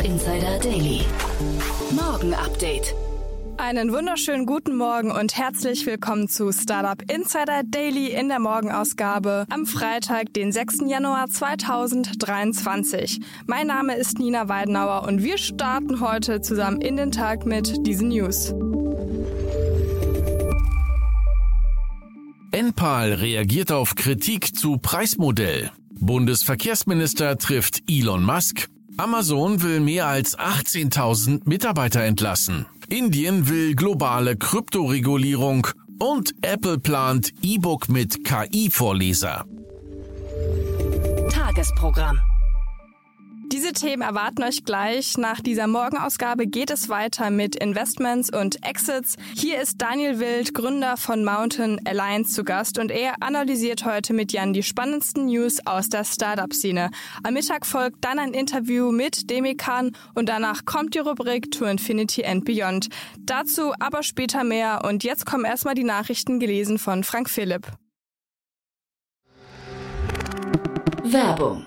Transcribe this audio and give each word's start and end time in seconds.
Startup 0.00 0.04
Insider 0.04 0.58
Daily. 0.60 1.00
Morgen 1.90 2.32
Update. 2.32 2.94
Einen 3.58 3.92
wunderschönen 3.92 4.46
guten 4.46 4.74
Morgen 4.74 5.10
und 5.10 5.36
herzlich 5.36 5.84
willkommen 5.84 6.26
zu 6.26 6.52
Startup 6.52 7.02
Insider 7.12 7.62
Daily 7.64 8.06
in 8.08 8.28
der 8.28 8.38
Morgenausgabe 8.38 9.44
am 9.50 9.66
Freitag, 9.66 10.32
den 10.32 10.52
6. 10.52 10.84
Januar 10.86 11.28
2023. 11.28 13.20
Mein 13.46 13.66
Name 13.66 13.94
ist 13.96 14.18
Nina 14.18 14.48
Weidenauer 14.48 15.06
und 15.06 15.22
wir 15.22 15.36
starten 15.36 16.00
heute 16.00 16.40
zusammen 16.40 16.80
in 16.80 16.96
den 16.96 17.12
Tag 17.12 17.44
mit 17.44 17.86
diesen 17.86 18.08
News. 18.08 18.54
Enpal 22.52 23.12
reagiert 23.12 23.70
auf 23.70 23.96
Kritik 23.96 24.56
zu 24.56 24.78
Preismodell. 24.78 25.70
Bundesverkehrsminister 25.90 27.36
trifft 27.36 27.82
Elon 27.86 28.24
Musk. 28.24 28.70
Amazon 29.00 29.62
will 29.62 29.80
mehr 29.80 30.08
als 30.08 30.38
18.000 30.38 31.48
Mitarbeiter 31.48 32.02
entlassen. 32.02 32.66
Indien 32.90 33.48
will 33.48 33.74
globale 33.74 34.36
Kryptoregulierung 34.36 35.66
und 35.98 36.34
Apple 36.42 36.78
plant 36.78 37.32
E-Book 37.40 37.88
mit 37.88 38.26
KI-Vorleser. 38.26 39.46
Tagesprogramm. 41.30 42.20
Diese 43.52 43.72
Themen 43.72 44.02
erwarten 44.02 44.44
euch 44.44 44.64
gleich. 44.64 45.18
Nach 45.18 45.40
dieser 45.40 45.66
Morgenausgabe 45.66 46.46
geht 46.46 46.70
es 46.70 46.88
weiter 46.88 47.30
mit 47.30 47.56
Investments 47.56 48.30
und 48.32 48.64
Exits. 48.64 49.16
Hier 49.34 49.60
ist 49.60 49.82
Daniel 49.82 50.20
Wild, 50.20 50.54
Gründer 50.54 50.96
von 50.96 51.24
Mountain 51.24 51.80
Alliance 51.84 52.32
zu 52.32 52.44
Gast 52.44 52.78
und 52.78 52.92
er 52.92 53.20
analysiert 53.20 53.84
heute 53.84 54.12
mit 54.12 54.32
Jan 54.32 54.52
die 54.52 54.62
spannendsten 54.62 55.26
News 55.26 55.58
aus 55.66 55.88
der 55.88 56.04
Startup-Szene. 56.04 56.90
Am 57.24 57.34
Mittag 57.34 57.66
folgt 57.66 58.04
dann 58.04 58.20
ein 58.20 58.34
Interview 58.34 58.92
mit 58.92 59.28
Demikan 59.28 59.96
und 60.14 60.28
danach 60.28 60.64
kommt 60.64 60.94
die 60.94 61.00
Rubrik 61.00 61.50
To 61.50 61.64
Infinity 61.64 62.24
and 62.24 62.44
Beyond. 62.44 62.88
Dazu 63.18 63.72
aber 63.80 64.04
später 64.04 64.44
mehr 64.44 64.82
und 64.84 65.02
jetzt 65.02 65.26
kommen 65.26 65.44
erstmal 65.44 65.74
die 65.74 65.82
Nachrichten 65.82 66.38
gelesen 66.38 66.78
von 66.78 67.02
Frank 67.02 67.28
Philipp. 67.28 67.66
Werbung. 71.02 71.66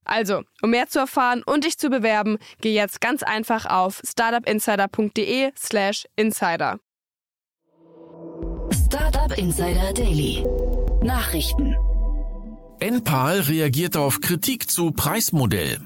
Also, 0.05 0.41
um 0.61 0.71
mehr 0.71 0.87
zu 0.87 0.99
erfahren 0.99 1.43
und 1.45 1.63
dich 1.63 1.77
zu 1.77 1.89
bewerben, 1.89 2.37
geh 2.59 2.73
jetzt 2.73 3.01
ganz 3.01 3.23
einfach 3.23 3.65
auf 3.65 4.01
startupinsider.de/slash 4.05 6.05
insider. 6.15 6.79
Startup 8.71 9.37
Insider 9.37 9.93
Daily. 9.93 10.43
Nachrichten. 11.01 11.75
Enpal 12.81 13.41
reagiert 13.41 13.95
auf 13.95 14.21
Kritik 14.21 14.69
zu 14.69 14.91
Preismodell. 14.91 15.79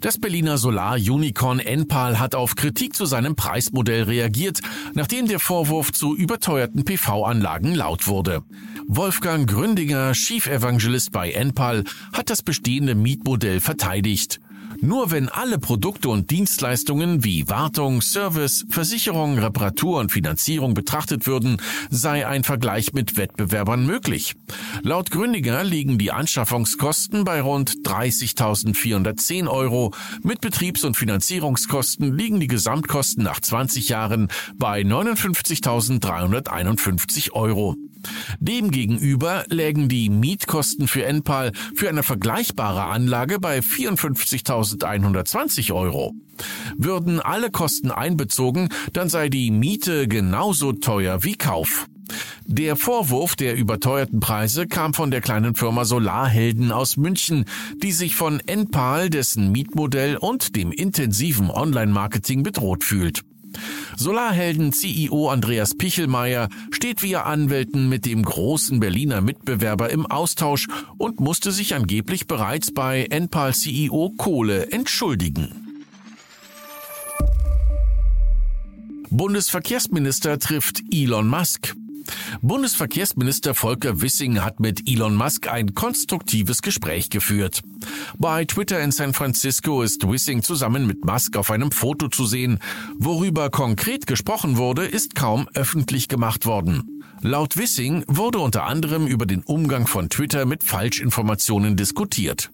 Das 0.00 0.20
Berliner 0.20 0.58
Solar-Unicorn 0.58 1.60
Enpal 1.60 2.20
hat 2.20 2.34
auf 2.34 2.56
Kritik 2.56 2.94
zu 2.94 3.06
seinem 3.06 3.36
Preismodell 3.36 4.02
reagiert, 4.02 4.60
nachdem 4.92 5.26
der 5.26 5.40
Vorwurf 5.40 5.92
zu 5.92 6.14
überteuerten 6.14 6.84
PV-Anlagen 6.84 7.74
laut 7.74 8.06
wurde. 8.06 8.42
Wolfgang 8.86 9.48
Gründinger, 9.48 10.12
Chief 10.12 10.46
Evangelist 10.46 11.12
bei 11.12 11.30
Enpal, 11.30 11.84
hat 12.12 12.28
das 12.30 12.42
bestehende 12.42 12.94
Mietmodell 12.94 13.60
verteidigt. 13.60 14.40
Nur 14.80 15.10
wenn 15.12 15.28
alle 15.28 15.58
Produkte 15.58 16.08
und 16.08 16.30
Dienstleistungen 16.30 17.22
wie 17.22 17.48
Wartung, 17.48 18.00
Service, 18.02 18.66
Versicherung, 18.68 19.38
Reparatur 19.38 20.00
und 20.00 20.10
Finanzierung 20.10 20.74
betrachtet 20.74 21.28
würden, 21.28 21.58
sei 21.90 22.26
ein 22.26 22.42
Vergleich 22.42 22.92
mit 22.92 23.16
Wettbewerbern 23.16 23.86
möglich. 23.86 24.34
Laut 24.82 25.12
Gründiger 25.12 25.62
liegen 25.62 25.98
die 25.98 26.10
Anschaffungskosten 26.10 27.22
bei 27.24 27.40
rund 27.40 27.76
30.410 27.84 29.46
Euro. 29.48 29.94
Mit 30.24 30.40
Betriebs- 30.40 30.82
und 30.84 30.96
Finanzierungskosten 30.96 32.16
liegen 32.16 32.40
die 32.40 32.48
Gesamtkosten 32.48 33.22
nach 33.22 33.38
20 33.40 33.88
Jahren 33.88 34.26
bei 34.56 34.80
59.351 34.80 37.30
Euro. 37.32 37.76
Demgegenüber 38.40 39.44
lägen 39.48 39.88
die 39.88 40.08
Mietkosten 40.08 40.88
für 40.88 41.04
Enpal 41.04 41.52
für 41.74 41.88
eine 41.88 42.02
vergleichbare 42.02 42.84
Anlage 42.84 43.38
bei 43.38 43.60
54.120 43.60 45.72
Euro. 45.72 46.14
Würden 46.76 47.20
alle 47.20 47.50
Kosten 47.50 47.90
einbezogen, 47.90 48.68
dann 48.92 49.08
sei 49.08 49.28
die 49.28 49.50
Miete 49.50 50.08
genauso 50.08 50.72
teuer 50.72 51.24
wie 51.24 51.36
Kauf. 51.36 51.86
Der 52.44 52.76
Vorwurf 52.76 53.36
der 53.36 53.56
überteuerten 53.56 54.20
Preise 54.20 54.66
kam 54.66 54.94
von 54.94 55.10
der 55.10 55.20
kleinen 55.20 55.54
Firma 55.54 55.84
Solarhelden 55.84 56.72
aus 56.72 56.96
München, 56.96 57.44
die 57.82 57.92
sich 57.92 58.16
von 58.16 58.40
Enpal, 58.40 59.10
dessen 59.10 59.52
Mietmodell 59.52 60.16
und 60.16 60.56
dem 60.56 60.72
intensiven 60.72 61.50
Online-Marketing 61.50 62.42
bedroht 62.42 62.84
fühlt. 62.84 63.22
Solarhelden 63.96 64.72
CEO 64.72 65.28
Andreas 65.28 65.74
Pichelmeier 65.76 66.48
steht 66.70 67.02
via 67.02 67.22
Anwälten 67.22 67.88
mit 67.88 68.06
dem 68.06 68.22
großen 68.22 68.80
Berliner 68.80 69.20
Mitbewerber 69.20 69.90
im 69.90 70.06
Austausch 70.06 70.68
und 70.98 71.20
musste 71.20 71.52
sich 71.52 71.74
angeblich 71.74 72.26
bereits 72.26 72.72
bei 72.72 73.04
Enpal 73.10 73.54
CEO 73.54 74.14
Kohle 74.16 74.70
entschuldigen. 74.70 75.62
Bundesverkehrsminister 79.10 80.38
trifft 80.38 80.82
Elon 80.90 81.28
Musk. 81.28 81.76
Bundesverkehrsminister 82.40 83.54
Volker 83.54 84.00
Wissing 84.00 84.40
hat 84.40 84.60
mit 84.60 84.88
Elon 84.88 85.14
Musk 85.14 85.48
ein 85.48 85.74
konstruktives 85.74 86.62
Gespräch 86.62 87.10
geführt. 87.10 87.62
Bei 88.18 88.44
Twitter 88.44 88.80
in 88.80 88.92
San 88.92 89.14
Francisco 89.14 89.82
ist 89.82 90.08
Wissing 90.08 90.42
zusammen 90.42 90.86
mit 90.86 91.04
Musk 91.04 91.36
auf 91.36 91.50
einem 91.50 91.70
Foto 91.70 92.08
zu 92.08 92.26
sehen. 92.26 92.58
Worüber 92.98 93.50
konkret 93.50 94.06
gesprochen 94.06 94.56
wurde, 94.56 94.86
ist 94.86 95.14
kaum 95.14 95.48
öffentlich 95.54 96.08
gemacht 96.08 96.46
worden. 96.46 97.02
Laut 97.20 97.56
Wissing 97.56 98.04
wurde 98.08 98.38
unter 98.38 98.64
anderem 98.64 99.06
über 99.06 99.26
den 99.26 99.42
Umgang 99.42 99.86
von 99.86 100.08
Twitter 100.08 100.44
mit 100.44 100.64
Falschinformationen 100.64 101.76
diskutiert. 101.76 102.50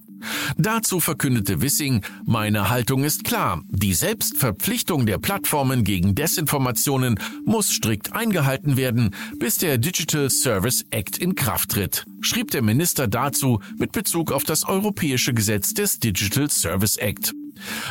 Dazu 0.57 1.01
verkündete 1.01 1.61
Wissing, 1.61 2.03
meine 2.25 2.71
Haltung 2.71 3.05
ist 3.05 3.25
klar, 3.25 3.63
die 3.69 3.95
Selbstverpflichtung 3.95 5.07
der 5.07 5.19
Plattformen 5.19 5.85
gegen 5.85 6.15
Desinformationen 6.15 7.19
muss 7.45 7.71
strikt 7.73 8.13
eingehalten 8.13 8.77
werden, 8.77 9.15
bis 9.39 9.59
der 9.59 9.79
Digital 9.79 10.31
Service 10.31 10.85
Act 10.91 11.19
in 11.19 11.35
Kraft 11.35 11.71
tritt, 11.71 12.07
schrieb 12.21 12.51
der 12.51 12.63
Minister 12.63 13.07
dazu 13.07 13.61
mit 13.77 13.93
Bezug 13.93 14.33
auf 14.33 14.45
das 14.45 14.65
europäische 14.65 15.35
Gesetz 15.35 15.75
des 15.75 15.99
Digital 15.99 16.51
Service 16.51 16.97
Act. 16.97 17.35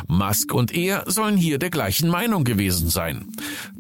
Musk 0.08 0.54
und 0.54 0.74
er 0.74 1.04
sollen 1.08 1.38
hier 1.38 1.58
der 1.58 1.70
gleichen 1.70 2.10
Meinung 2.10 2.44
gewesen 2.44 2.90
sein. 2.90 3.28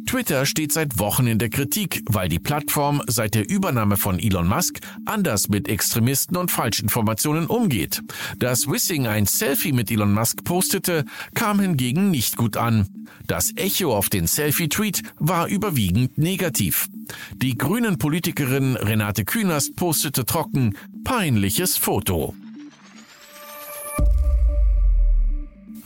Twitter 0.07 0.45
steht 0.45 0.71
seit 0.71 0.99
Wochen 0.99 1.27
in 1.27 1.37
der 1.37 1.49
Kritik, 1.49 2.01
weil 2.05 2.29
die 2.29 2.39
Plattform 2.39 3.01
seit 3.07 3.35
der 3.35 3.49
Übernahme 3.49 3.97
von 3.97 4.19
Elon 4.19 4.47
Musk 4.47 4.79
anders 5.05 5.49
mit 5.49 5.67
Extremisten 5.67 6.37
und 6.37 6.49
Falschinformationen 6.49 7.47
umgeht. 7.47 8.01
Dass 8.37 8.67
Wissing 8.67 9.07
ein 9.07 9.25
Selfie 9.25 9.73
mit 9.73 9.91
Elon 9.91 10.13
Musk 10.13 10.43
postete, 10.43 11.05
kam 11.33 11.59
hingegen 11.59 12.09
nicht 12.09 12.37
gut 12.37 12.55
an. 12.55 12.87
Das 13.27 13.51
Echo 13.57 13.93
auf 13.95 14.07
den 14.07 14.27
Selfie-Tweet 14.27 15.03
war 15.19 15.47
überwiegend 15.47 16.17
negativ. 16.17 16.87
Die 17.35 17.57
grünen 17.57 17.97
Politikerin 17.97 18.77
Renate 18.77 19.25
Künast 19.25 19.75
postete 19.75 20.25
trocken 20.25 20.77
peinliches 21.03 21.75
Foto. 21.75 22.33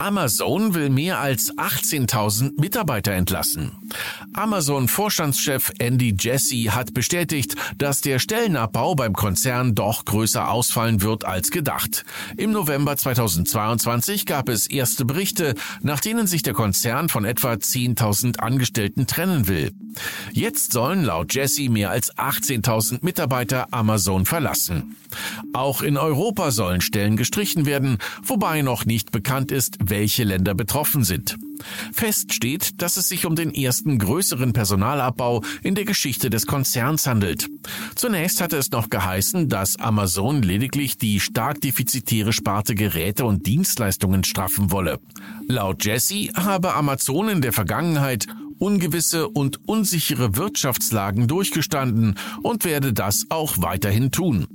Amazon 0.02 0.74
will 0.74 0.90
mehr 0.90 1.20
als 1.20 1.56
18.000 1.56 2.60
Mitarbeiter 2.60 3.12
entlassen. 3.12 3.70
Amazon-Vorstandschef 4.34 5.72
Andy 5.78 6.14
Jassy 6.18 6.70
hat 6.70 6.94
bestätigt, 6.94 7.54
dass 7.78 8.00
der 8.00 8.18
Stellenabbau 8.18 8.94
beim 8.94 9.12
Konzern 9.12 9.74
doch 9.74 10.04
größer 10.04 10.50
ausfallen 10.50 11.02
wird 11.02 11.24
als 11.24 11.50
gedacht. 11.50 12.04
Im 12.36 12.52
November 12.52 12.96
2022 12.96 14.26
gab 14.26 14.48
es 14.48 14.66
erste 14.66 15.04
Berichte, 15.04 15.54
nach 15.82 16.00
denen 16.00 16.26
sich 16.26 16.42
der 16.42 16.54
Konzern 16.54 17.08
von 17.08 17.24
etwa 17.24 17.52
10.000 17.52 18.38
Angestellten 18.38 19.06
trennen 19.06 19.48
will. 19.48 19.72
Jetzt 20.32 20.72
sollen 20.72 21.04
laut 21.04 21.34
Jassy 21.34 21.68
mehr 21.68 21.90
als 21.90 22.14
18.000 22.16 22.98
Mitarbeiter 23.02 23.68
Amazon 23.72 24.24
verlassen. 24.24 24.96
Auch 25.52 25.82
in 25.82 25.96
Europa 25.96 26.50
sollen 26.50 26.80
Stellen 26.80 27.16
gestrichen 27.16 27.66
werden, 27.66 27.98
wobei 28.22 28.62
noch 28.62 28.86
nicht 28.86 29.12
bekannt 29.12 29.52
ist, 29.52 29.76
welche 29.84 30.24
Länder 30.24 30.54
betroffen 30.54 31.04
sind. 31.04 31.36
Fest 31.92 32.32
steht, 32.32 32.82
dass 32.82 32.96
es 32.96 33.08
sich 33.08 33.26
um 33.26 33.36
den 33.36 33.54
ersten 33.54 33.98
größeren 33.98 34.52
Personalabbau 34.52 35.42
in 35.62 35.74
der 35.74 35.84
Geschichte 35.84 36.30
des 36.30 36.46
Konzerns 36.46 37.06
handelt. 37.06 37.48
Zunächst 37.94 38.40
hatte 38.40 38.56
es 38.56 38.70
noch 38.70 38.90
geheißen, 38.90 39.48
dass 39.48 39.78
Amazon 39.78 40.42
lediglich 40.42 40.98
die 40.98 41.20
stark 41.20 41.60
defizitäre 41.60 42.32
Sparte 42.32 42.74
Geräte 42.74 43.24
und 43.24 43.46
Dienstleistungen 43.46 44.24
straffen 44.24 44.70
wolle. 44.70 45.00
Laut 45.48 45.84
Jesse 45.84 46.30
habe 46.34 46.74
Amazon 46.74 47.28
in 47.28 47.42
der 47.42 47.52
Vergangenheit 47.52 48.26
ungewisse 48.58 49.28
und 49.28 49.68
unsichere 49.68 50.36
Wirtschaftslagen 50.36 51.26
durchgestanden 51.26 52.16
und 52.42 52.64
werde 52.64 52.92
das 52.92 53.26
auch 53.28 53.54
weiterhin 53.58 54.12
tun. 54.12 54.46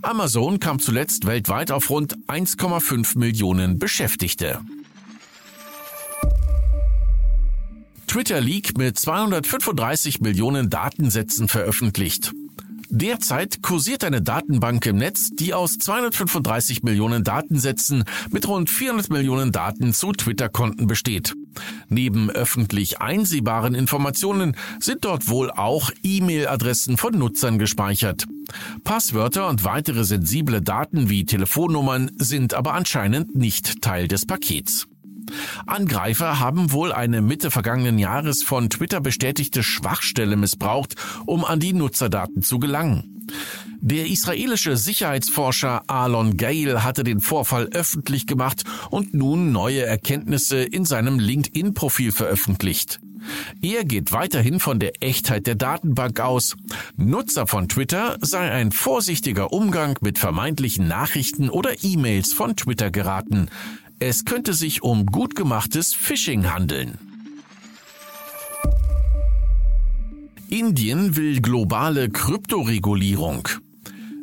Amazon 0.00 0.60
kam 0.60 0.78
zuletzt 0.78 1.26
weltweit 1.26 1.70
auf 1.70 1.90
rund 1.90 2.16
1,5 2.28 3.18
Millionen 3.18 3.78
Beschäftigte. 3.78 4.60
Twitter 8.08 8.40
Leak 8.40 8.78
mit 8.78 8.98
235 8.98 10.22
Millionen 10.22 10.70
Datensätzen 10.70 11.46
veröffentlicht. 11.46 12.32
Derzeit 12.88 13.62
kursiert 13.62 14.02
eine 14.02 14.22
Datenbank 14.22 14.86
im 14.86 14.96
Netz, 14.96 15.28
die 15.30 15.52
aus 15.52 15.78
235 15.78 16.82
Millionen 16.82 17.22
Datensätzen 17.22 18.04
mit 18.30 18.48
rund 18.48 18.70
400 18.70 19.10
Millionen 19.10 19.52
Daten 19.52 19.92
zu 19.92 20.12
Twitter-Konten 20.12 20.86
besteht. 20.86 21.34
Neben 21.90 22.30
öffentlich 22.30 23.02
einsehbaren 23.02 23.74
Informationen 23.74 24.56
sind 24.80 25.04
dort 25.04 25.28
wohl 25.28 25.50
auch 25.50 25.90
E-Mail-Adressen 26.02 26.96
von 26.96 27.12
Nutzern 27.12 27.58
gespeichert. 27.58 28.24
Passwörter 28.84 29.48
und 29.48 29.64
weitere 29.64 30.04
sensible 30.04 30.62
Daten 30.62 31.10
wie 31.10 31.26
Telefonnummern 31.26 32.10
sind 32.16 32.54
aber 32.54 32.72
anscheinend 32.72 33.36
nicht 33.36 33.82
Teil 33.82 34.08
des 34.08 34.24
Pakets. 34.24 34.88
Angreifer 35.66 36.38
haben 36.38 36.72
wohl 36.72 36.92
eine 36.92 37.22
Mitte 37.22 37.50
vergangenen 37.50 37.98
Jahres 37.98 38.42
von 38.42 38.70
Twitter 38.70 39.00
bestätigte 39.00 39.62
Schwachstelle 39.62 40.36
missbraucht, 40.36 40.94
um 41.26 41.44
an 41.44 41.60
die 41.60 41.72
Nutzerdaten 41.72 42.42
zu 42.42 42.58
gelangen. 42.58 43.18
Der 43.80 44.06
israelische 44.06 44.76
Sicherheitsforscher 44.76 45.84
Alon 45.86 46.36
Gale 46.36 46.82
hatte 46.82 47.04
den 47.04 47.20
Vorfall 47.20 47.68
öffentlich 47.72 48.26
gemacht 48.26 48.64
und 48.90 49.14
nun 49.14 49.52
neue 49.52 49.84
Erkenntnisse 49.84 50.62
in 50.62 50.84
seinem 50.84 51.18
LinkedIn-Profil 51.18 52.10
veröffentlicht. 52.10 53.00
Er 53.60 53.84
geht 53.84 54.12
weiterhin 54.12 54.60
von 54.60 54.78
der 54.78 55.02
Echtheit 55.02 55.46
der 55.46 55.54
Datenbank 55.54 56.20
aus. 56.20 56.56
Nutzer 56.96 57.46
von 57.46 57.68
Twitter 57.68 58.16
sei 58.20 58.50
ein 58.50 58.72
vorsichtiger 58.72 59.52
Umgang 59.52 59.98
mit 60.00 60.18
vermeintlichen 60.18 60.88
Nachrichten 60.88 61.48
oder 61.50 61.82
E-Mails 61.82 62.32
von 62.32 62.56
Twitter 62.56 62.90
geraten. 62.90 63.48
Es 64.00 64.24
könnte 64.24 64.54
sich 64.54 64.82
um 64.82 65.06
gut 65.06 65.34
gemachtes 65.34 65.92
Phishing 65.92 66.52
handeln. 66.52 66.98
Indien 70.48 71.16
will 71.16 71.40
globale 71.40 72.08
Kryptoregulierung. 72.08 73.48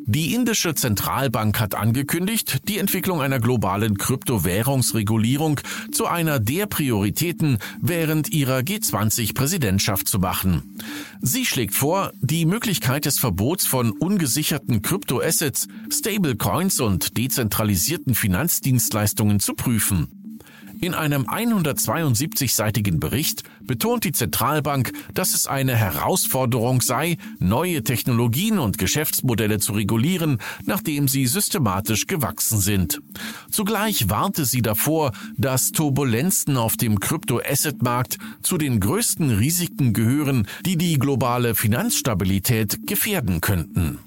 Die 0.08 0.34
indische 0.34 0.72
Zentralbank 0.76 1.58
hat 1.58 1.74
angekündigt, 1.74 2.60
die 2.68 2.78
Entwicklung 2.78 3.20
einer 3.20 3.40
globalen 3.40 3.98
Kryptowährungsregulierung 3.98 5.60
zu 5.90 6.06
einer 6.06 6.38
der 6.38 6.66
Prioritäten 6.66 7.58
während 7.82 8.32
ihrer 8.32 8.58
G20-Präsidentschaft 8.58 10.06
zu 10.06 10.20
machen. 10.20 10.78
Sie 11.20 11.44
schlägt 11.44 11.74
vor, 11.74 12.12
die 12.20 12.46
Möglichkeit 12.46 13.04
des 13.04 13.18
Verbots 13.18 13.66
von 13.66 13.90
ungesicherten 13.90 14.80
Kryptoassets, 14.80 15.66
Stablecoins 15.90 16.78
und 16.78 17.18
dezentralisierten 17.18 18.14
Finanzdienstleistungen 18.14 19.40
zu 19.40 19.54
prüfen. 19.54 20.15
In 20.80 20.94
einem 20.94 21.26
172-seitigen 21.26 23.00
Bericht 23.00 23.44
betont 23.62 24.04
die 24.04 24.12
Zentralbank, 24.12 24.92
dass 25.14 25.34
es 25.34 25.46
eine 25.46 25.74
Herausforderung 25.74 26.80
sei, 26.80 27.16
neue 27.38 27.82
Technologien 27.82 28.58
und 28.58 28.76
Geschäftsmodelle 28.78 29.58
zu 29.58 29.72
regulieren, 29.72 30.38
nachdem 30.64 31.08
sie 31.08 31.26
systematisch 31.26 32.06
gewachsen 32.06 32.60
sind. 32.60 33.00
Zugleich 33.50 34.10
warnte 34.10 34.44
sie 34.44 34.62
davor, 34.62 35.12
dass 35.36 35.72
Turbulenzen 35.72 36.56
auf 36.56 36.76
dem 36.76 37.00
Krypto-Asset-Markt 37.00 38.18
zu 38.42 38.58
den 38.58 38.80
größten 38.80 39.30
Risiken 39.30 39.92
gehören, 39.92 40.46
die 40.64 40.76
die 40.76 40.98
globale 40.98 41.54
Finanzstabilität 41.54 42.86
gefährden 42.86 43.40
könnten. 43.40 43.98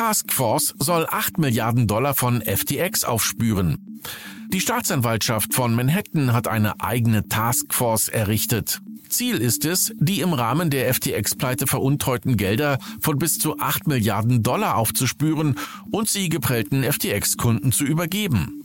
Taskforce 0.00 0.72
soll 0.78 1.06
8 1.10 1.36
Milliarden 1.36 1.86
Dollar 1.86 2.14
von 2.14 2.40
FTX 2.40 3.04
aufspüren. 3.04 4.00
Die 4.48 4.62
Staatsanwaltschaft 4.62 5.52
von 5.52 5.74
Manhattan 5.74 6.32
hat 6.32 6.48
eine 6.48 6.80
eigene 6.80 7.28
Taskforce 7.28 8.08
errichtet. 8.08 8.80
Ziel 9.10 9.36
ist 9.36 9.66
es, 9.66 9.92
die 9.98 10.22
im 10.22 10.32
Rahmen 10.32 10.70
der 10.70 10.94
FTX-Pleite 10.94 11.66
veruntreuten 11.66 12.38
Gelder 12.38 12.78
von 13.02 13.18
bis 13.18 13.38
zu 13.38 13.58
8 13.58 13.88
Milliarden 13.88 14.42
Dollar 14.42 14.78
aufzuspüren 14.78 15.56
und 15.90 16.08
sie 16.08 16.30
geprellten 16.30 16.82
FTX-Kunden 16.82 17.70
zu 17.70 17.84
übergeben. 17.84 18.64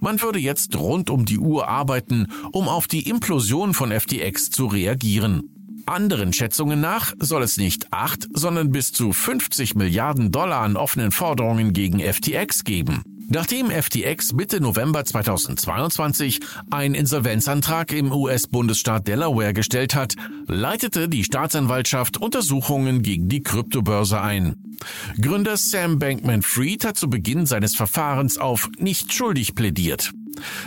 Man 0.00 0.20
würde 0.20 0.38
jetzt 0.38 0.76
rund 0.76 1.08
um 1.08 1.24
die 1.24 1.38
Uhr 1.38 1.66
arbeiten, 1.66 2.26
um 2.52 2.68
auf 2.68 2.88
die 2.88 3.08
Implosion 3.08 3.72
von 3.72 3.90
FTX 3.90 4.50
zu 4.50 4.66
reagieren. 4.66 5.53
Anderen 5.86 6.32
Schätzungen 6.32 6.80
nach 6.80 7.12
soll 7.18 7.42
es 7.42 7.56
nicht 7.56 7.92
8, 7.92 8.28
sondern 8.32 8.70
bis 8.70 8.92
zu 8.92 9.12
50 9.12 9.74
Milliarden 9.74 10.32
Dollar 10.32 10.62
an 10.62 10.76
offenen 10.76 11.12
Forderungen 11.12 11.72
gegen 11.72 12.00
FTX 12.00 12.64
geben. 12.64 13.02
Nachdem 13.28 13.70
FTX 13.70 14.34
Mitte 14.34 14.60
November 14.60 15.04
2022 15.04 16.40
einen 16.70 16.94
Insolvenzantrag 16.94 17.92
im 17.92 18.12
US-Bundesstaat 18.12 19.08
Delaware 19.08 19.54
gestellt 19.54 19.94
hat, 19.94 20.14
leitete 20.46 21.08
die 21.08 21.24
Staatsanwaltschaft 21.24 22.18
Untersuchungen 22.18 23.02
gegen 23.02 23.28
die 23.28 23.42
Kryptobörse 23.42 24.20
ein. 24.20 24.76
Gründer 25.20 25.56
Sam 25.56 25.98
Bankman-Fried 25.98 26.84
hat 26.84 26.96
zu 26.96 27.08
Beginn 27.08 27.46
seines 27.46 27.74
Verfahrens 27.74 28.36
auf 28.38 28.68
nicht 28.78 29.12
schuldig 29.12 29.54
plädiert. 29.54 30.12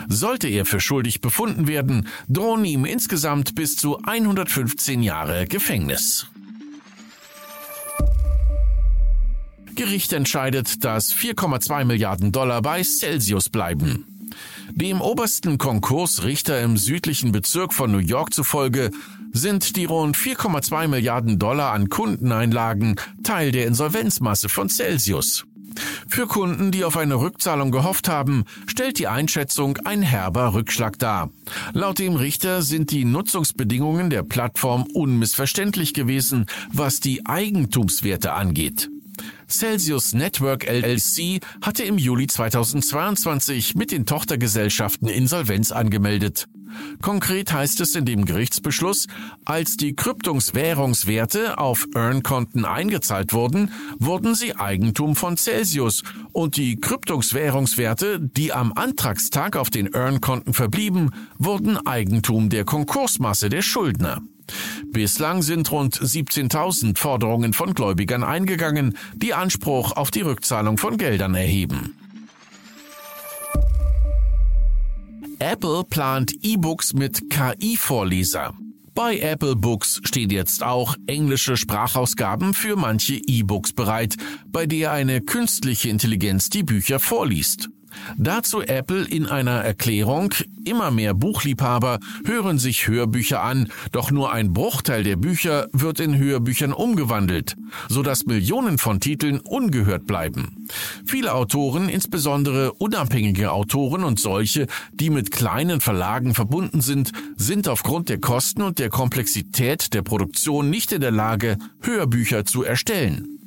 Sollte 0.08 0.48
er 0.48 0.64
für 0.64 0.80
schuldig 0.80 1.20
befunden 1.20 1.66
werden, 1.66 2.08
drohen 2.28 2.64
ihm 2.64 2.84
insgesamt 2.84 3.54
bis 3.54 3.76
zu 3.76 3.98
115 4.02 5.02
Jahre 5.02 5.46
Gefängnis. 5.46 6.26
Gericht 9.74 10.12
entscheidet, 10.12 10.84
dass 10.84 11.14
4,2 11.14 11.84
Milliarden 11.84 12.32
Dollar 12.32 12.62
bei 12.62 12.82
Celsius 12.82 13.48
bleiben. 13.48 14.04
Dem 14.70 15.00
obersten 15.00 15.56
Konkursrichter 15.56 16.60
im 16.60 16.76
südlichen 16.76 17.32
Bezirk 17.32 17.72
von 17.72 17.90
New 17.90 17.98
York 17.98 18.34
zufolge 18.34 18.90
sind 19.32 19.76
die 19.76 19.84
rund 19.84 20.16
4,2 20.16 20.88
Milliarden 20.88 21.38
Dollar 21.38 21.72
an 21.72 21.88
Kundeneinlagen 21.88 22.96
Teil 23.22 23.52
der 23.52 23.66
Insolvenzmasse 23.66 24.48
von 24.48 24.68
Celsius. 24.68 25.47
Für 26.08 26.26
Kunden, 26.26 26.70
die 26.70 26.84
auf 26.84 26.96
eine 26.96 27.16
Rückzahlung 27.16 27.70
gehofft 27.70 28.08
haben, 28.08 28.44
stellt 28.66 28.98
die 28.98 29.08
Einschätzung 29.08 29.78
ein 29.84 30.02
herber 30.02 30.54
Rückschlag 30.54 30.98
dar. 30.98 31.30
Laut 31.72 31.98
dem 31.98 32.16
Richter 32.16 32.62
sind 32.62 32.90
die 32.90 33.04
Nutzungsbedingungen 33.04 34.10
der 34.10 34.22
Plattform 34.22 34.84
unmissverständlich 34.92 35.94
gewesen, 35.94 36.46
was 36.72 37.00
die 37.00 37.26
Eigentumswerte 37.26 38.32
angeht. 38.32 38.90
Celsius 39.48 40.12
Network 40.12 40.66
LLC 40.68 41.40
hatte 41.62 41.82
im 41.84 41.98
Juli 41.98 42.26
2022 42.26 43.74
mit 43.74 43.90
den 43.90 44.06
Tochtergesellschaften 44.06 45.08
Insolvenz 45.08 45.72
angemeldet. 45.72 46.48
Konkret 47.02 47.52
heißt 47.52 47.80
es 47.80 47.94
in 47.94 48.04
dem 48.04 48.24
Gerichtsbeschluss, 48.24 49.06
als 49.44 49.76
die 49.76 49.94
Kryptungswährungswerte 49.94 51.58
auf 51.58 51.86
Earn-Konten 51.94 52.64
eingezahlt 52.64 53.32
wurden, 53.32 53.72
wurden 53.98 54.34
sie 54.34 54.56
Eigentum 54.56 55.16
von 55.16 55.36
Celsius 55.36 56.02
und 56.32 56.56
die 56.56 56.76
Kryptungswährungswerte, 56.76 58.20
die 58.20 58.52
am 58.52 58.72
Antragstag 58.74 59.56
auf 59.56 59.70
den 59.70 59.94
Earn-Konten 59.94 60.54
verblieben, 60.54 61.10
wurden 61.38 61.76
Eigentum 61.86 62.48
der 62.50 62.64
Konkursmasse 62.64 63.48
der 63.48 63.62
Schuldner. 63.62 64.22
Bislang 64.92 65.42
sind 65.42 65.70
rund 65.70 65.96
17.000 65.96 66.96
Forderungen 66.96 67.52
von 67.52 67.74
Gläubigern 67.74 68.24
eingegangen, 68.24 68.96
die 69.14 69.34
Anspruch 69.34 69.92
auf 69.92 70.10
die 70.10 70.22
Rückzahlung 70.22 70.78
von 70.78 70.96
Geldern 70.96 71.34
erheben. 71.34 71.94
Apple 75.40 75.84
plant 75.84 76.32
E-Books 76.42 76.94
mit 76.94 77.30
KI-Vorleser. 77.30 78.54
Bei 78.92 79.18
Apple 79.18 79.54
Books 79.54 80.00
stehen 80.02 80.30
jetzt 80.30 80.64
auch 80.64 80.96
englische 81.06 81.56
Sprachausgaben 81.56 82.54
für 82.54 82.74
manche 82.74 83.14
E-Books 83.14 83.72
bereit, 83.72 84.16
bei 84.48 84.66
der 84.66 84.90
eine 84.90 85.20
künstliche 85.20 85.90
Intelligenz 85.90 86.50
die 86.50 86.64
Bücher 86.64 86.98
vorliest. 86.98 87.68
Dazu 88.16 88.62
Apple 88.62 89.04
in 89.04 89.26
einer 89.26 89.62
Erklärung, 89.62 90.34
immer 90.64 90.90
mehr 90.90 91.14
Buchliebhaber 91.14 91.98
hören 92.24 92.58
sich 92.58 92.88
Hörbücher 92.88 93.42
an, 93.42 93.68
doch 93.92 94.10
nur 94.10 94.32
ein 94.32 94.52
Bruchteil 94.52 95.02
der 95.02 95.16
Bücher 95.16 95.68
wird 95.72 96.00
in 96.00 96.16
Hörbüchern 96.16 96.72
umgewandelt, 96.72 97.56
sodass 97.88 98.26
Millionen 98.26 98.78
von 98.78 99.00
Titeln 99.00 99.40
ungehört 99.40 100.06
bleiben. 100.06 100.66
Viele 101.06 101.34
Autoren, 101.34 101.88
insbesondere 101.88 102.72
unabhängige 102.72 103.52
Autoren 103.52 104.04
und 104.04 104.20
solche, 104.20 104.66
die 104.92 105.10
mit 105.10 105.30
kleinen 105.30 105.80
Verlagen 105.80 106.34
verbunden 106.34 106.80
sind, 106.80 107.12
sind 107.36 107.68
aufgrund 107.68 108.08
der 108.08 108.20
Kosten 108.20 108.62
und 108.62 108.78
der 108.78 108.90
Komplexität 108.90 109.94
der 109.94 110.02
Produktion 110.02 110.70
nicht 110.70 110.92
in 110.92 111.00
der 111.00 111.12
Lage, 111.12 111.56
Hörbücher 111.80 112.44
zu 112.44 112.62
erstellen. 112.64 113.37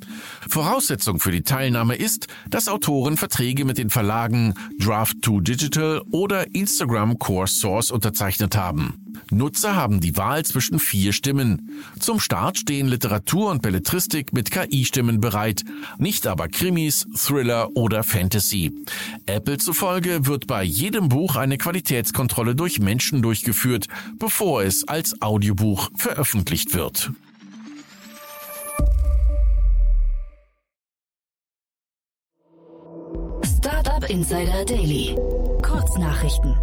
Voraussetzung 0.50 1.20
für 1.20 1.32
die 1.32 1.44
Teilnahme 1.44 1.96
ist, 1.96 2.28
dass 2.50 2.68
Autoren 2.68 3.18
Verträge 3.18 3.66
mit 3.66 3.78
den 3.78 3.90
Verlagen 3.90 4.54
Draft2 4.80 5.42
Digital 5.42 6.02
oder 6.12 6.54
Instagram 6.54 7.20
Core 7.20 7.48
Source 7.48 7.92
unterzeichnet 7.92 8.56
haben. 8.56 9.02
Nutzer 9.30 9.76
haben 9.76 10.00
die 10.00 10.18
Wahl 10.18 10.44
zwischen 10.46 10.80
vier 10.80 11.14
Stimmen. 11.14 11.70
Zum 12.00 12.20
Start 12.20 12.58
stehen 12.58 12.88
Literatur 12.88 13.52
und 13.52 13.62
Belletristik 13.62 14.34
mit 14.34 14.52
KI-Stimmen 14.52 15.22
bereit, 15.22 15.64
nicht 15.98 16.28
aber 16.28 16.48
Krimis, 16.48 17.08
Thriller 17.16 17.70
oder 17.76 18.04
Fantasy. 18.04 18.72
Apple 19.26 19.58
zufolge 19.58 20.26
wird 20.26 20.48
bei 20.48 20.64
jedem 20.64 21.10
Buch 21.10 21.36
eine 21.36 21.58
Qualitätskontrolle 21.58 22.56
durch 22.56 22.80
Menschen 22.80 23.22
durchgeführt, 23.22 23.88
bevor 24.18 24.64
es 24.64 24.88
als 24.88 25.22
Audiobuch 25.22 25.90
veröffentlicht 25.96 26.74
wird. 26.74 27.12
Insider 34.22 34.64
Daily. 34.66 35.16
Kurznachrichten. 35.64 36.56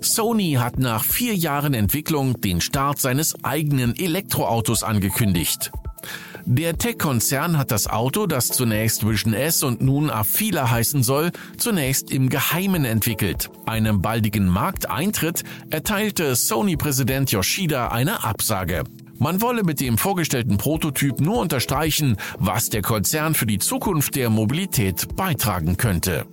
Sony 0.00 0.52
hat 0.60 0.78
nach 0.78 1.02
vier 1.02 1.34
Jahren 1.34 1.74
Entwicklung 1.74 2.40
den 2.40 2.60
Start 2.60 3.00
seines 3.00 3.34
eigenen 3.42 3.96
Elektroautos 3.96 4.84
angekündigt. 4.84 5.72
Der 6.44 6.78
Tech-Konzern 6.78 7.58
hat 7.58 7.72
das 7.72 7.88
Auto, 7.88 8.26
das 8.26 8.50
zunächst 8.50 9.04
Vision 9.04 9.34
S 9.34 9.64
und 9.64 9.82
nun 9.82 10.10
Afila 10.10 10.70
heißen 10.70 11.02
soll, 11.02 11.32
zunächst 11.56 12.12
im 12.12 12.28
Geheimen 12.28 12.84
entwickelt. 12.84 13.50
Einem 13.66 14.00
baldigen 14.00 14.46
Markteintritt 14.46 15.42
erteilte 15.70 16.36
Sony-Präsident 16.36 17.32
Yoshida 17.32 17.88
eine 17.88 18.22
Absage. 18.22 18.84
Man 19.18 19.40
wolle 19.40 19.62
mit 19.62 19.80
dem 19.80 19.96
vorgestellten 19.96 20.56
Prototyp 20.56 21.20
nur 21.20 21.38
unterstreichen, 21.38 22.16
was 22.38 22.68
der 22.68 22.82
Konzern 22.82 23.34
für 23.34 23.46
die 23.46 23.58
Zukunft 23.58 24.16
der 24.16 24.30
Mobilität 24.30 25.16
beitragen 25.16 25.76
könnte. 25.76 26.26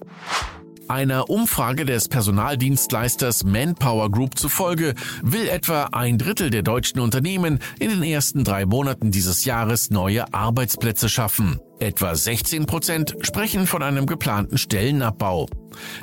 Einer 0.87 1.29
Umfrage 1.29 1.85
des 1.85 2.09
Personaldienstleisters 2.09 3.45
Manpower 3.45 4.11
Group 4.11 4.37
zufolge 4.37 4.93
will 5.21 5.47
etwa 5.47 5.83
ein 5.93 6.17
Drittel 6.17 6.49
der 6.49 6.63
deutschen 6.63 6.99
Unternehmen 6.99 7.59
in 7.79 7.91
den 7.91 8.03
ersten 8.03 8.43
drei 8.43 8.65
Monaten 8.65 9.09
dieses 9.09 9.45
Jahres 9.45 9.89
neue 9.89 10.33
Arbeitsplätze 10.33 11.07
schaffen. 11.07 11.61
Etwa 11.81 12.13
16 12.13 12.67
Prozent 12.67 13.15
sprechen 13.21 13.65
von 13.65 13.81
einem 13.81 14.05
geplanten 14.05 14.59
Stellenabbau. 14.59 15.47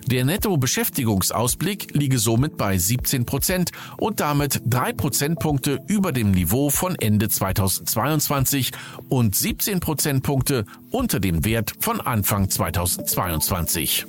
Der 0.07 0.25
Netto-Beschäftigungsausblick 0.25 1.95
liege 1.95 2.19
somit 2.19 2.57
bei 2.57 2.77
17 2.77 3.25
Prozent 3.25 3.71
und 3.97 4.19
damit 4.19 4.61
drei 4.65 4.93
Prozentpunkte 4.93 5.79
über 5.87 6.11
dem 6.11 6.33
Niveau 6.33 6.71
von 6.71 6.97
Ende 6.97 7.29
2022 7.29 8.73
und 9.09 9.37
17 9.37 9.79
Prozentpunkte 9.79 10.65
unter 10.91 11.21
dem 11.21 11.45
Wert 11.45 11.75
von 11.79 12.01
Anfang 12.01 12.51
2022. 12.51 14.07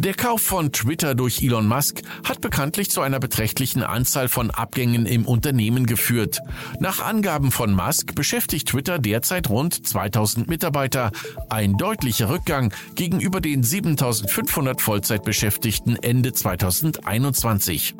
Der 0.00 0.14
Kauf 0.14 0.42
von 0.42 0.70
Twitter 0.70 1.16
durch 1.16 1.42
Elon 1.42 1.66
Musk 1.66 2.02
hat 2.22 2.40
bekanntlich 2.40 2.88
zu 2.88 3.00
einer 3.00 3.18
beträchtlichen 3.18 3.82
Anzahl 3.82 4.28
von 4.28 4.52
Abgängen 4.52 5.06
im 5.06 5.26
Unternehmen 5.26 5.86
geführt. 5.86 6.38
Nach 6.78 7.00
Angaben 7.00 7.50
von 7.50 7.74
Musk 7.74 8.14
beschäftigt 8.14 8.68
Twitter 8.68 9.00
derzeit 9.00 9.50
rund 9.50 9.84
2000 9.84 10.48
Mitarbeiter, 10.48 11.10
ein 11.48 11.76
deutlicher 11.76 12.30
Rückgang 12.30 12.72
gegenüber 12.94 13.40
den 13.40 13.64
7500 13.64 14.80
Vollzeitbeschäftigten 14.80 15.96
Ende 15.96 16.32
2021. 16.32 17.96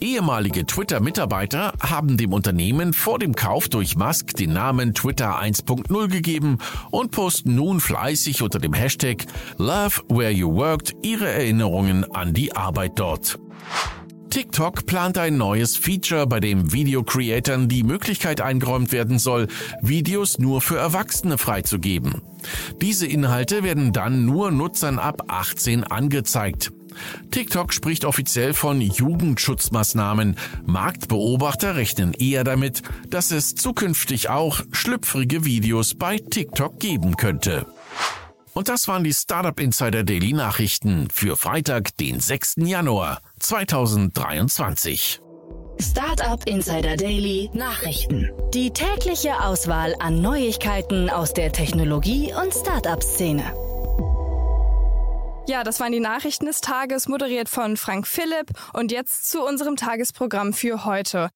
Ehemalige 0.00 0.66
Twitter-Mitarbeiter 0.66 1.72
haben 1.80 2.16
dem 2.16 2.32
Unternehmen 2.32 2.92
vor 2.92 3.18
dem 3.18 3.34
Kauf 3.34 3.68
durch 3.68 3.96
Musk 3.96 4.34
den 4.34 4.52
Namen 4.52 4.94
Twitter 4.94 5.40
1.0 5.40 6.08
gegeben 6.08 6.58
und 6.90 7.10
posten 7.10 7.54
nun 7.54 7.80
fleißig 7.80 8.42
unter 8.42 8.58
dem 8.58 8.72
Hashtag 8.72 9.24
Love 9.58 10.02
Where 10.08 10.30
You 10.30 10.54
Worked 10.54 10.94
ihre 11.02 11.28
Erinnerungen 11.28 12.04
an 12.12 12.34
die 12.34 12.54
Arbeit 12.54 12.92
dort. 12.96 13.38
TikTok 14.34 14.86
plant 14.86 15.16
ein 15.16 15.36
neues 15.36 15.76
Feature, 15.76 16.26
bei 16.26 16.40
dem 16.40 16.72
Video-Creatern 16.72 17.68
die 17.68 17.84
Möglichkeit 17.84 18.40
eingeräumt 18.40 18.90
werden 18.90 19.20
soll, 19.20 19.46
Videos 19.80 20.38
nur 20.38 20.60
für 20.60 20.76
Erwachsene 20.76 21.38
freizugeben. 21.38 22.20
Diese 22.82 23.06
Inhalte 23.06 23.62
werden 23.62 23.92
dann 23.92 24.26
nur 24.26 24.50
Nutzern 24.50 24.98
ab 24.98 25.22
18 25.28 25.84
angezeigt. 25.84 26.72
TikTok 27.30 27.72
spricht 27.72 28.04
offiziell 28.04 28.54
von 28.54 28.80
Jugendschutzmaßnahmen. 28.80 30.36
Marktbeobachter 30.64 31.76
rechnen 31.76 32.12
eher 32.14 32.44
damit, 32.44 32.82
dass 33.08 33.30
es 33.30 33.54
zukünftig 33.54 34.28
auch 34.28 34.60
schlüpfrige 34.72 35.44
Videos 35.44 35.94
bei 35.94 36.18
TikTok 36.18 36.78
geben 36.80 37.16
könnte. 37.16 37.66
Und 38.54 38.68
das 38.68 38.86
waren 38.86 39.02
die 39.02 39.12
Startup 39.12 39.58
Insider 39.58 40.04
Daily 40.04 40.32
Nachrichten 40.32 41.08
für 41.12 41.36
Freitag, 41.36 41.96
den 41.96 42.20
6. 42.20 42.54
Januar 42.58 43.20
2023. 43.40 45.20
Startup 45.80 46.40
Insider 46.46 46.96
Daily 46.96 47.50
Nachrichten. 47.52 48.30
Die 48.54 48.70
tägliche 48.70 49.40
Auswahl 49.40 49.96
an 49.98 50.22
Neuigkeiten 50.22 51.10
aus 51.10 51.34
der 51.34 51.50
Technologie- 51.50 52.32
und 52.32 52.54
Startup-Szene. 52.54 53.73
Ja, 55.46 55.62
das 55.62 55.78
waren 55.78 55.92
die 55.92 56.00
Nachrichten 56.00 56.46
des 56.46 56.62
Tages, 56.62 57.06
moderiert 57.06 57.50
von 57.50 57.76
Frank 57.76 58.06
Philipp. 58.06 58.48
Und 58.72 58.90
jetzt 58.90 59.30
zu 59.30 59.44
unserem 59.44 59.76
Tagesprogramm 59.76 60.54
für 60.54 60.86
heute. 60.86 61.28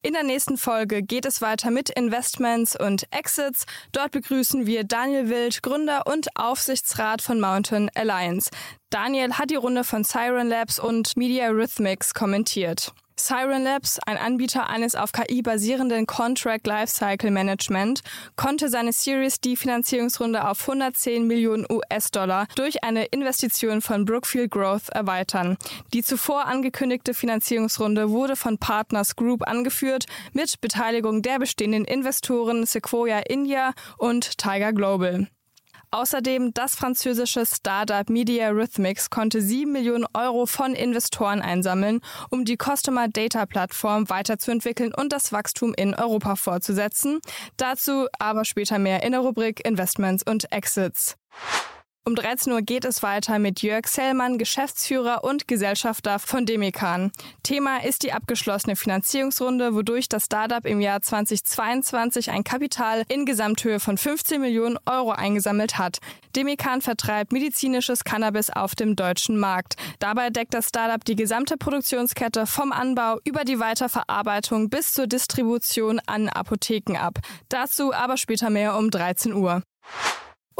In 0.00 0.14
der 0.14 0.22
nächsten 0.22 0.56
Folge 0.56 1.02
geht 1.02 1.26
es 1.26 1.42
weiter 1.42 1.70
mit 1.70 1.90
Investments 1.90 2.74
und 2.74 3.04
Exits. 3.12 3.66
Dort 3.92 4.12
begrüßen 4.12 4.66
wir 4.66 4.84
Daniel 4.84 5.28
Wild, 5.28 5.62
Gründer 5.62 6.06
und 6.06 6.28
Aufsichtsrat 6.36 7.20
von 7.20 7.38
Mountain 7.38 7.90
Alliance. 7.94 8.50
Daniel 8.88 9.34
hat 9.34 9.50
die 9.50 9.56
Runde 9.56 9.84
von 9.84 10.04
Siren 10.04 10.48
Labs 10.48 10.78
und 10.78 11.14
Media 11.16 11.48
Rhythmics 11.48 12.14
kommentiert. 12.14 12.94
Siren 13.20 13.64
Labs, 13.64 13.98
ein 14.06 14.16
Anbieter 14.16 14.70
eines 14.70 14.94
auf 14.94 15.10
KI 15.12 15.42
basierenden 15.42 16.06
Contract 16.06 16.66
Lifecycle 16.66 17.30
Management, 17.30 18.02
konnte 18.36 18.68
seine 18.68 18.92
Series 18.92 19.40
D 19.40 19.56
Finanzierungsrunde 19.56 20.48
auf 20.48 20.60
110 20.60 21.26
Millionen 21.26 21.66
US-Dollar 21.68 22.46
durch 22.54 22.84
eine 22.84 23.06
Investition 23.06 23.82
von 23.82 24.04
Brookfield 24.04 24.52
Growth 24.52 24.88
erweitern. 24.90 25.58
Die 25.92 26.04
zuvor 26.04 26.46
angekündigte 26.46 27.12
Finanzierungsrunde 27.12 28.10
wurde 28.10 28.36
von 28.36 28.56
Partners 28.58 29.16
Group 29.16 29.46
angeführt 29.46 30.06
mit 30.32 30.60
Beteiligung 30.60 31.20
der 31.22 31.40
bestehenden 31.40 31.84
Investoren 31.84 32.66
Sequoia 32.66 33.18
India 33.18 33.72
und 33.98 34.38
Tiger 34.38 34.72
Global. 34.72 35.28
Außerdem 35.90 36.52
das 36.52 36.74
französische 36.74 37.46
Startup 37.46 38.08
Media 38.10 38.50
Rhythmics 38.50 39.08
konnte 39.08 39.40
7 39.40 39.72
Millionen 39.72 40.04
Euro 40.12 40.44
von 40.44 40.74
Investoren 40.74 41.40
einsammeln, 41.40 42.00
um 42.30 42.44
die 42.44 42.58
Customer 42.58 43.08
Data 43.08 43.46
Plattform 43.46 44.10
weiterzuentwickeln 44.10 44.92
und 44.94 45.12
das 45.12 45.32
Wachstum 45.32 45.72
in 45.74 45.94
Europa 45.94 46.36
fortzusetzen. 46.36 47.20
Dazu 47.56 48.06
aber 48.18 48.44
später 48.44 48.78
mehr 48.78 49.02
in 49.02 49.12
der 49.12 49.20
Rubrik 49.22 49.66
Investments 49.66 50.22
und 50.22 50.52
Exits. 50.52 51.16
Um 52.04 52.14
13 52.14 52.52
Uhr 52.54 52.62
geht 52.62 52.86
es 52.86 53.02
weiter 53.02 53.38
mit 53.38 53.60
Jörg 53.60 53.86
Sellmann, 53.86 54.38
Geschäftsführer 54.38 55.24
und 55.24 55.46
Gesellschafter 55.46 56.18
von 56.18 56.46
Demikan. 56.46 57.12
Thema 57.42 57.84
ist 57.84 58.02
die 58.02 58.12
abgeschlossene 58.12 58.76
Finanzierungsrunde, 58.76 59.74
wodurch 59.74 60.08
das 60.08 60.24
Startup 60.24 60.64
im 60.64 60.80
Jahr 60.80 61.02
2022 61.02 62.30
ein 62.30 62.44
Kapital 62.44 63.02
in 63.08 63.26
Gesamthöhe 63.26 63.78
von 63.78 63.98
15 63.98 64.40
Millionen 64.40 64.78
Euro 64.86 65.10
eingesammelt 65.10 65.76
hat. 65.76 65.98
Demikan 66.34 66.80
vertreibt 66.80 67.32
medizinisches 67.32 68.04
Cannabis 68.04 68.48
auf 68.48 68.74
dem 68.74 68.96
deutschen 68.96 69.38
Markt. 69.38 69.74
Dabei 69.98 70.30
deckt 70.30 70.54
das 70.54 70.68
Startup 70.68 71.04
die 71.04 71.16
gesamte 71.16 71.58
Produktionskette 71.58 72.46
vom 72.46 72.72
Anbau 72.72 73.18
über 73.24 73.44
die 73.44 73.60
Weiterverarbeitung 73.60 74.70
bis 74.70 74.92
zur 74.92 75.08
Distribution 75.08 76.00
an 76.06 76.30
Apotheken 76.30 76.96
ab. 76.96 77.18
Dazu 77.50 77.92
aber 77.92 78.16
später 78.16 78.48
mehr 78.48 78.78
um 78.78 78.90
13 78.90 79.34
Uhr. 79.34 79.62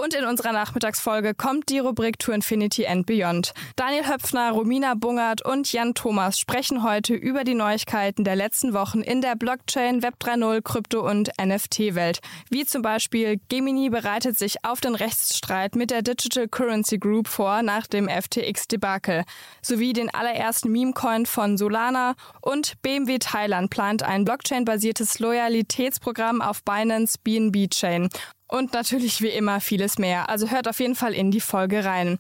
Und 0.01 0.15
in 0.15 0.25
unserer 0.25 0.53
Nachmittagsfolge 0.53 1.35
kommt 1.35 1.71
die 1.71 1.81
Rubrik 1.81 2.21
To 2.21 2.31
Infinity 2.31 2.87
and 2.87 3.05
Beyond. 3.05 3.53
Daniel 3.75 4.07
Höpfner, 4.07 4.53
Romina 4.53 4.95
Bungert 4.95 5.45
und 5.45 5.73
Jan 5.73 5.93
Thomas 5.93 6.39
sprechen 6.39 6.85
heute 6.85 7.15
über 7.15 7.43
die 7.43 7.55
Neuigkeiten 7.55 8.23
der 8.23 8.37
letzten 8.37 8.75
Wochen 8.75 9.01
in 9.01 9.23
der 9.23 9.35
Blockchain, 9.35 10.01
Web 10.05 10.15
3.0, 10.21 10.63
Krypto- 10.63 11.01
und 11.01 11.33
NFT-Welt. 11.37 12.21
Wie 12.49 12.65
zum 12.65 12.83
Beispiel 12.83 13.41
Gemini 13.49 13.91
bereitet 13.91 14.39
sich 14.39 14.65
auf 14.65 14.81
den 14.81 14.95
Rechtsstreit 14.95 15.75
mit 15.75 15.91
der 15.91 16.03
Digital 16.03 16.47
Currency 16.47 16.99
Group 16.99 17.27
vor 17.27 17.63
nach 17.63 17.89
dem 17.89 18.09
FTX-Debakel, 18.09 19.25
sowie 19.63 19.95
den 19.95 20.15
allerersten 20.15 20.71
Meme-Coin 20.71 21.27
von 21.27 21.59
Solana 21.59 22.15
und 22.41 22.81
BMW 22.83 23.19
Thailand 23.19 23.69
plant 23.71 24.05
ein 24.05 24.25
Blockchain-basiertes 24.25 25.19
Loyalitätsprogramm 25.19 26.41
auf 26.41 26.63
Binance 26.63 27.19
BNB 27.25 27.69
Chain. 27.69 28.09
Und 28.49 28.73
natürlich 28.73 29.21
wie 29.21 29.29
immer 29.29 29.61
vieles 29.61 29.99
mehr. 29.99 30.29
Also 30.29 30.51
hört 30.51 30.69
auf 30.69 30.81
jeden 30.81 30.95
Fall 30.95 31.15
in 31.15 31.31
die 31.31 31.41
Folge 31.41 31.85
rein. 31.85 32.19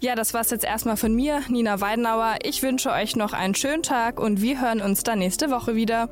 Ja, 0.00 0.14
das 0.16 0.34
war's 0.34 0.50
jetzt 0.50 0.64
erstmal 0.64 0.96
von 0.96 1.14
mir, 1.14 1.42
Nina 1.48 1.80
Weidenauer. 1.80 2.38
Ich 2.42 2.62
wünsche 2.62 2.90
euch 2.90 3.14
noch 3.14 3.32
einen 3.32 3.54
schönen 3.54 3.84
Tag 3.84 4.18
und 4.18 4.42
wir 4.42 4.60
hören 4.60 4.80
uns 4.80 5.04
dann 5.04 5.20
nächste 5.20 5.50
Woche 5.50 5.76
wieder. 5.76 6.08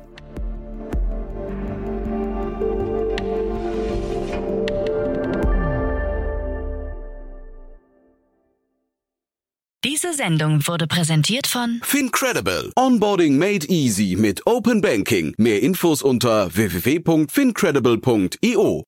Diese 9.83 10.13
Sendung 10.13 10.65
wurde 10.67 10.85
präsentiert 10.87 11.47
von 11.47 11.81
Fincredible. 11.83 12.71
Onboarding 12.77 13.37
made 13.37 13.67
easy 13.67 14.15
mit 14.15 14.45
Open 14.45 14.79
Banking. 14.79 15.33
Mehr 15.37 15.61
Infos 15.61 16.01
unter 16.01 16.55
www.fincredible.io. 16.55 18.85